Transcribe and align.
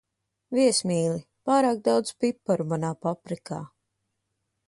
Viesmīli, 0.59 1.19
pārāk 1.49 1.83
daudz 1.89 2.15
piparu 2.25 2.67
manā 2.73 2.91
paprikā. 3.09 3.63